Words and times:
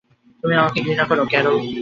তুমি 0.43 0.53
আমাকে 0.55 0.79
ঘৃণা 0.81 1.05
করো, 1.07 1.23
ক্যারল। 1.25 1.55